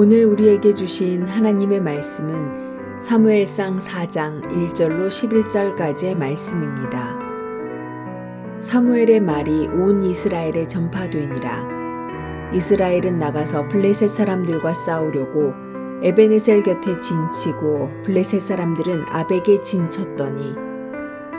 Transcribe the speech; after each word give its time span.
오늘 0.00 0.26
우리에게 0.26 0.74
주신 0.74 1.26
하나님의 1.26 1.80
말씀은 1.80 3.00
사무엘상 3.00 3.78
4장 3.78 4.46
1절로 4.46 5.08
11절까지의 5.08 6.16
말씀입니다. 6.16 7.18
사무엘의 8.60 9.18
말이 9.18 9.66
온 9.66 10.04
이스라엘에 10.04 10.68
전파되니라. 10.68 12.52
이스라엘은 12.54 13.18
나가서 13.18 13.66
블레셋 13.66 14.08
사람들과 14.08 14.72
싸우려고 14.72 15.52
에베네셀 16.04 16.62
곁에 16.62 17.00
진치고 17.00 18.02
블레셋 18.04 18.40
사람들은 18.40 19.04
아벡에 19.08 19.60
진쳤더니 19.62 20.54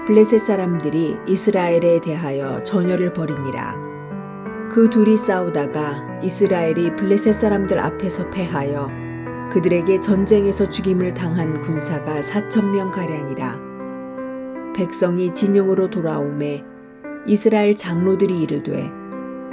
블레셋 0.05 0.37
사람들이 0.37 1.15
이스라엘에 1.25 2.01
대하여 2.01 2.61
전열을 2.63 3.13
벌이니라. 3.13 3.88
그 4.69 4.87
둘이 4.87 5.17
싸우다가 5.17 6.19
이스라엘이 6.21 6.95
블레셋 6.95 7.33
사람들 7.33 7.79
앞에서 7.79 8.29
패하여 8.29 8.87
그들에게 9.51 9.99
전쟁에서 9.99 10.69
죽임을 10.69 11.15
당한 11.15 11.59
군사가 11.59 12.21
4천 12.21 12.65
명 12.65 12.91
가량이라. 12.91 13.59
백성이 14.75 15.33
진영으로 15.33 15.89
돌아오매 15.89 16.63
이스라엘 17.25 17.75
장로들이 17.75 18.41
이르되 18.41 18.91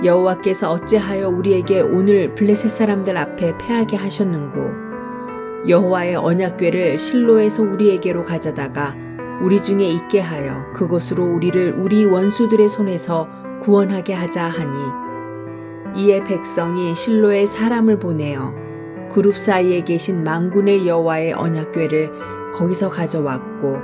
여호와께서 0.04 0.70
어찌하여 0.70 1.30
우리에게 1.30 1.80
오늘 1.80 2.34
블레셋 2.34 2.70
사람들 2.70 3.16
앞에 3.16 3.56
패하게 3.56 3.96
하셨는고 3.96 5.66
여호와의 5.66 6.16
언약궤를 6.16 6.98
실로에서 6.98 7.62
우리에게로 7.62 8.24
가져다가 8.26 8.94
우리 9.40 9.62
중에 9.62 9.84
있게 9.84 10.20
하여 10.20 10.70
그것으로 10.74 11.24
우리를 11.24 11.76
우리 11.78 12.04
원수들의 12.04 12.68
손에서 12.68 13.28
구원하게 13.62 14.12
하자 14.12 14.44
하니 14.44 15.05
이에 15.94 16.24
백성이 16.24 16.94
실로에 16.94 17.46
사람을 17.46 17.98
보내어 17.98 18.54
그룹 19.10 19.36
사이에 19.36 19.82
계신 19.82 20.24
망군의 20.24 20.86
여호와의 20.86 21.32
언약궤를 21.34 22.52
거기서 22.54 22.90
가져왔고 22.90 23.78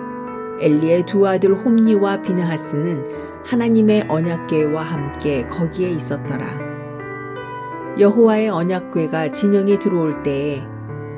엘리의 0.60 1.06
두 1.06 1.26
아들 1.26 1.54
홈니와 1.54 2.22
비느하스는 2.22 3.04
하나님의 3.44 4.06
언약궤와 4.08 4.82
함께 4.82 5.46
거기에 5.46 5.90
있었더라. 5.90 6.72
여호와의 7.98 8.48
언약궤가 8.48 9.32
진영에 9.32 9.78
들어올 9.78 10.22
때에 10.22 10.62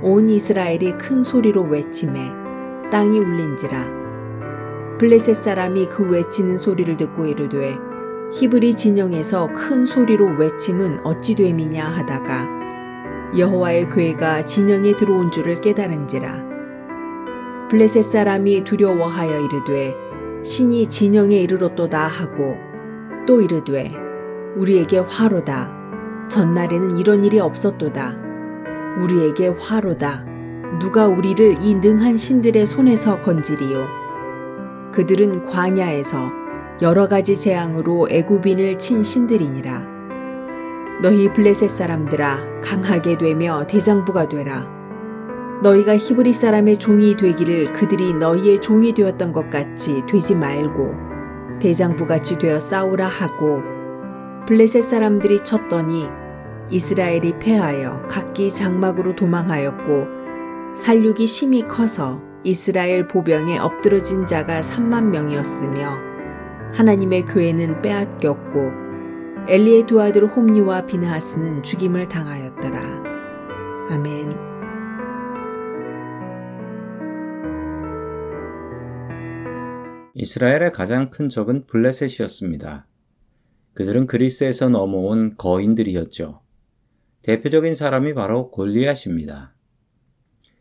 온 0.02 0.28
이스라엘이 0.28 0.98
큰 0.98 1.22
소리로 1.22 1.62
외침해 1.62 2.32
땅이 2.90 3.18
울린지라 3.18 4.96
블레셋 4.98 5.36
사람이 5.36 5.86
그 5.86 6.08
외치는 6.08 6.58
소리를 6.58 6.96
듣고 6.96 7.26
이르되 7.26 7.76
히브리 8.36 8.74
진영에서 8.74 9.48
큰 9.54 9.86
소리로 9.86 10.36
외침은 10.36 11.06
어찌 11.06 11.36
됨이냐 11.36 11.86
하다가 11.86 12.48
여호와의 13.38 13.88
괴가 13.90 14.44
진영에 14.44 14.96
들어온 14.96 15.30
줄을 15.30 15.60
깨달은지라. 15.60 16.42
블레셋 17.70 18.02
사람이 18.02 18.64
두려워하여 18.64 19.38
이르되 19.38 19.94
신이 20.42 20.88
진영에 20.88 21.36
이르렀도다 21.36 22.08
하고 22.08 22.56
또 23.24 23.40
이르되 23.40 23.94
우리에게 24.56 24.98
화로다. 24.98 25.70
전날에는 26.28 26.96
이런 26.96 27.22
일이 27.24 27.38
없었도다. 27.38 28.16
우리에게 28.98 29.54
화로다. 29.60 30.24
누가 30.80 31.06
우리를 31.06 31.58
이 31.60 31.76
능한 31.76 32.16
신들의 32.16 32.66
손에서 32.66 33.20
건지리요. 33.20 33.86
그들은 34.92 35.46
광야에서 35.46 36.43
여러 36.84 37.08
가지 37.08 37.34
재앙으로 37.34 38.08
애굽인을 38.10 38.78
친 38.78 39.02
신들이니라. 39.02 39.86
너희 41.00 41.32
블레셋 41.32 41.70
사람들아 41.70 42.60
강하게 42.62 43.16
되며 43.16 43.66
대장부가 43.66 44.28
되라. 44.28 44.68
너희가 45.62 45.96
히브리 45.96 46.34
사람의 46.34 46.76
종이 46.76 47.16
되기를 47.16 47.72
그들이 47.72 48.12
너희의 48.12 48.60
종이 48.60 48.92
되었던 48.92 49.32
것 49.32 49.48
같이 49.48 50.02
되지 50.06 50.34
말고 50.34 50.94
대장부 51.58 52.06
같이 52.06 52.36
되어 52.36 52.60
싸우라 52.60 53.08
하고 53.08 53.62
블레셋 54.46 54.82
사람들이 54.82 55.42
쳤더니 55.42 56.06
이스라엘이 56.70 57.38
패하여 57.38 58.08
각기 58.10 58.50
장막으로 58.50 59.16
도망하였고 59.16 60.06
살육이 60.74 61.26
심히 61.26 61.66
커서 61.66 62.20
이스라엘 62.42 63.08
보병에 63.08 63.56
엎드러진 63.56 64.26
자가 64.26 64.60
3만 64.60 65.04
명이었으며 65.04 66.13
하나님의 66.74 67.22
교회는 67.26 67.82
빼앗겼고 67.82 68.72
엘리의 69.48 69.86
두 69.86 70.02
아들 70.02 70.26
홈니와 70.26 70.86
비나하스는 70.86 71.62
죽임을 71.62 72.08
당하였더라. 72.08 72.80
아멘. 73.90 74.32
이스라엘의 80.14 80.72
가장 80.72 81.10
큰 81.10 81.28
적은 81.28 81.66
블레셋이었습니다. 81.66 82.88
그들은 83.74 84.08
그리스에서 84.08 84.68
넘어온 84.68 85.36
거인들이었죠. 85.36 86.40
대표적인 87.22 87.76
사람이 87.76 88.14
바로 88.14 88.50
골리앗입니다. 88.50 89.54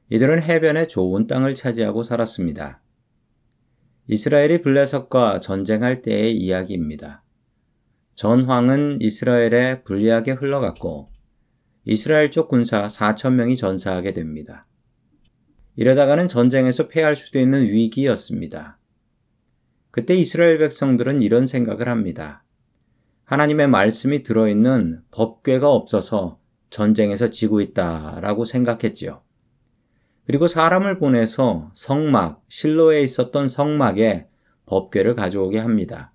이들은 0.09 0.43
해변의 0.43 0.89
좋은 0.89 1.25
땅을 1.25 1.55
차지하고 1.55 2.03
살았습니다. 2.03 2.82
이스라엘이 4.07 4.61
블레셋과 4.61 5.39
전쟁할 5.39 6.01
때의 6.01 6.35
이야기입니다. 6.35 7.23
전황은 8.15 8.99
이스라엘에 8.99 9.83
불리하게 9.83 10.33
흘러갔고 10.33 11.09
이스라엘 11.85 12.29
쪽 12.29 12.49
군사 12.49 12.87
4천명이 12.87 13.57
전사하게 13.57 14.13
됩니다. 14.13 14.67
이러다가는 15.75 16.27
전쟁에서 16.27 16.89
패할 16.89 17.15
수도 17.15 17.39
있는 17.39 17.63
위기였습니다. 17.63 18.77
그때 19.89 20.15
이스라엘 20.15 20.57
백성들은 20.57 21.21
이런 21.21 21.47
생각을 21.47 21.87
합니다. 21.87 22.43
하나님의 23.23 23.69
말씀이 23.69 24.23
들어있는 24.23 25.01
법궤가 25.11 25.69
없어서 25.71 26.39
전쟁에서 26.69 27.29
지고 27.29 27.61
있다라고 27.61 28.43
생각했지요. 28.45 29.21
그리고 30.25 30.47
사람을 30.47 30.99
보내서 30.99 31.69
성막, 31.73 32.43
실로에 32.47 33.01
있었던 33.01 33.49
성막에 33.49 34.27
법궤를 34.65 35.15
가져오게 35.15 35.59
합니다. 35.59 36.13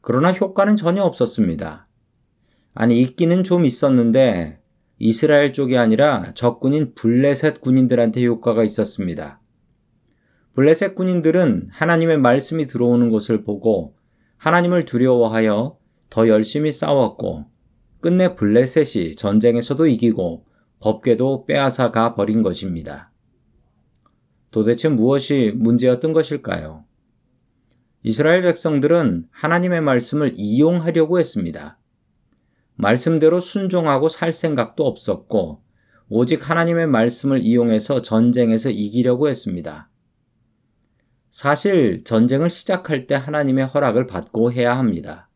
그러나 0.00 0.32
효과는 0.32 0.76
전혀 0.76 1.02
없었습니다. 1.02 1.88
아니, 2.74 3.00
있기는 3.00 3.42
좀 3.42 3.64
있었는데 3.64 4.60
이스라엘 4.98 5.52
쪽이 5.52 5.76
아니라 5.76 6.32
적군인 6.34 6.94
블레셋 6.94 7.60
군인들한테 7.60 8.24
효과가 8.24 8.64
있었습니다. 8.64 9.40
블레셋 10.54 10.94
군인들은 10.94 11.68
하나님의 11.70 12.18
말씀이 12.18 12.66
들어오는 12.66 13.10
것을 13.10 13.44
보고 13.44 13.94
하나님을 14.38 14.86
두려워하여 14.86 15.76
더 16.08 16.28
열심히 16.28 16.70
싸웠고 16.70 17.44
끝내 18.00 18.34
블레셋이 18.34 19.16
전쟁에서도 19.16 19.86
이기고 19.86 20.45
법궤도 20.80 21.46
빼앗아 21.46 21.90
가 21.90 22.14
버린 22.14 22.42
것입니다. 22.42 23.12
도대체 24.50 24.88
무엇이 24.88 25.52
문제였던 25.54 26.12
것일까요? 26.12 26.84
이스라엘 28.02 28.42
백성들은 28.42 29.26
하나님의 29.30 29.80
말씀을 29.80 30.34
이용하려고 30.36 31.18
했습니다. 31.18 31.78
말씀대로 32.76 33.40
순종하고 33.40 34.08
살 34.08 34.32
생각도 34.32 34.86
없었고, 34.86 35.62
오직 36.08 36.48
하나님의 36.48 36.86
말씀을 36.86 37.40
이용해서 37.40 38.02
전쟁에서 38.02 38.70
이기려고 38.70 39.28
했습니다. 39.28 39.90
사실 41.30 42.02
전쟁을 42.04 42.48
시작할 42.48 43.06
때 43.06 43.14
하나님의 43.14 43.66
허락을 43.66 44.06
받고 44.06 44.52
해야 44.52 44.78
합니다. 44.78 45.28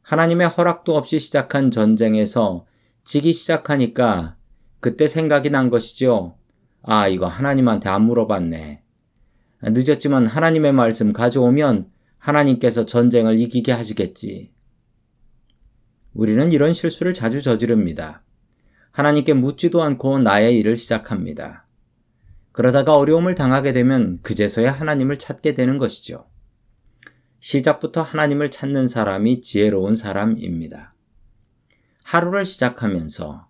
하나님의 0.00 0.48
허락도 0.48 0.96
없이 0.96 1.18
시작한 1.18 1.70
전쟁에서 1.70 2.64
지기 3.04 3.32
시작하니까 3.34 4.37
그때 4.80 5.06
생각이 5.06 5.50
난 5.50 5.70
것이죠. 5.70 6.36
아, 6.82 7.08
이거 7.08 7.26
하나님한테 7.26 7.88
안 7.88 8.02
물어봤네. 8.02 8.82
늦었지만 9.62 10.26
하나님의 10.26 10.72
말씀 10.72 11.12
가져오면 11.12 11.90
하나님께서 12.18 12.86
전쟁을 12.86 13.40
이기게 13.40 13.72
하시겠지. 13.72 14.52
우리는 16.14 16.52
이런 16.52 16.72
실수를 16.74 17.12
자주 17.12 17.42
저지릅니다. 17.42 18.22
하나님께 18.90 19.34
묻지도 19.34 19.82
않고 19.82 20.20
나의 20.20 20.58
일을 20.58 20.76
시작합니다. 20.76 21.66
그러다가 22.52 22.96
어려움을 22.96 23.34
당하게 23.34 23.72
되면 23.72 24.18
그제서야 24.22 24.72
하나님을 24.72 25.18
찾게 25.18 25.54
되는 25.54 25.78
것이죠. 25.78 26.26
시작부터 27.40 28.02
하나님을 28.02 28.50
찾는 28.50 28.88
사람이 28.88 29.42
지혜로운 29.42 29.94
사람입니다. 29.94 30.94
하루를 32.02 32.44
시작하면서 32.44 33.47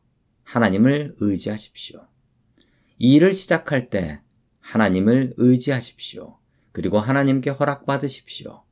하나님을 0.48 1.14
의지하십시오. 1.20 2.00
이 2.96 3.14
일을 3.16 3.34
시작할 3.34 3.90
때 3.90 4.22
하나님을 4.60 5.34
의지하십시오. 5.36 6.38
그리고 6.72 6.98
하나님께 6.98 7.50
허락받으십시오. 7.50 8.62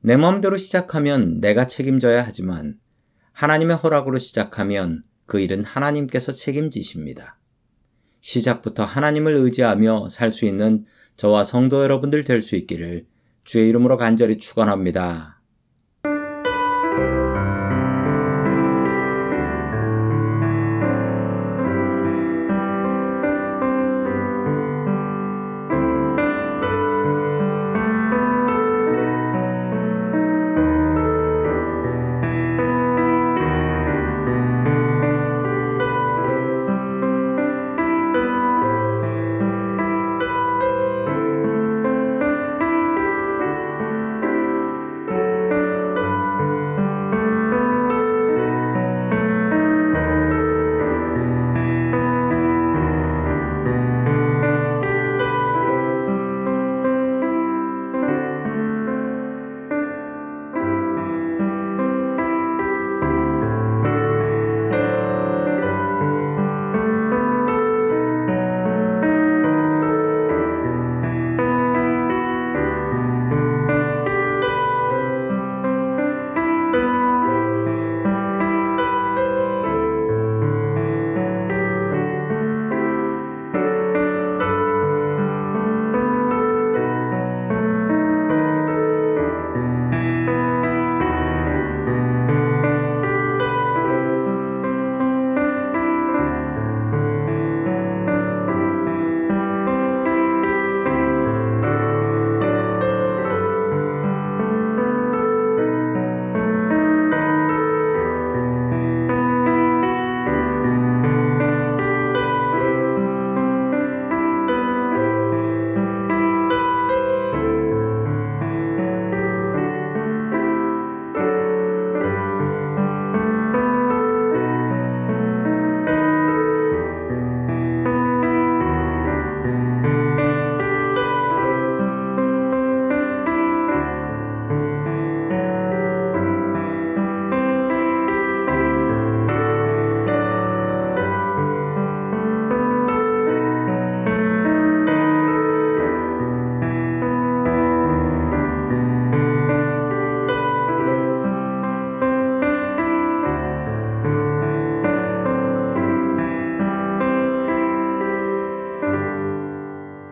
내 0.00 0.16
마음대로 0.16 0.56
시작하면 0.56 1.40
내가 1.40 1.66
책임져야 1.66 2.24
하지만 2.24 2.78
하나님의 3.32 3.76
허락으로 3.76 4.16
시작하면 4.16 5.04
그 5.26 5.40
일은 5.40 5.62
하나님께서 5.62 6.32
책임지십니다. 6.32 7.38
시작부터 8.22 8.84
하나님을 8.84 9.34
의지하며 9.34 10.08
살 10.08 10.30
수 10.30 10.46
있는 10.46 10.86
저와 11.16 11.44
성도 11.44 11.82
여러분들 11.82 12.24
될 12.24 12.40
수 12.40 12.56
있기를 12.56 13.06
주의 13.44 13.68
이름으로 13.68 13.98
간절히 13.98 14.38
축원합니다. 14.38 15.35